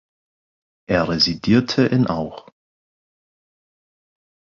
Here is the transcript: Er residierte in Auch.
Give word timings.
Er 0.89 1.09
residierte 1.09 1.85
in 1.85 2.07
Auch. 2.07 2.49